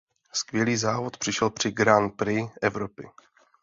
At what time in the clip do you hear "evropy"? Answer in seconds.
2.61-3.09